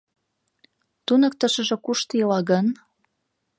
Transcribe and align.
Туныктышыжо 1.05 1.75
кушто 1.85 2.11
ила 2.21 2.39
гын?.. 2.49 2.65